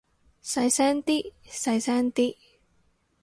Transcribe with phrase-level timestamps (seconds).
[0.43, 2.35] 細聲啲，細聲啲